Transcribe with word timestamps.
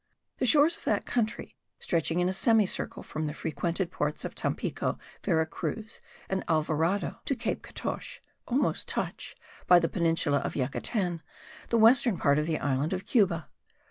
The 0.39 0.47
shores 0.47 0.77
of 0.77 0.83
that 0.85 1.05
country, 1.05 1.55
stretching 1.77 2.17
in 2.17 2.27
a 2.27 2.33
semicircle 2.33 3.03
from 3.03 3.27
the 3.27 3.35
frequented 3.35 3.91
ports 3.91 4.25
of 4.25 4.33
Tampico, 4.33 4.97
Vera 5.23 5.45
Cruz, 5.45 6.01
and 6.27 6.43
Alvarado 6.47 7.19
to 7.25 7.35
Cape 7.35 7.61
Catoche, 7.61 8.19
almost 8.47 8.87
touch, 8.87 9.35
by 9.67 9.77
the 9.77 9.87
peninsula 9.87 10.39
of 10.39 10.55
Yucatan, 10.55 11.21
the 11.69 11.77
western 11.77 12.17
part 12.17 12.39
of 12.39 12.47
the 12.47 12.57
island 12.57 12.93
of 12.93 13.05
Cuba. 13.05 13.47